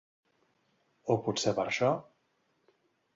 O 1.15 1.17
potser 1.27 1.53
per 1.59 1.65
això. 1.73 1.91